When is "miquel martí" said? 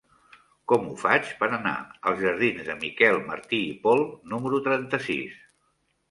2.83-3.59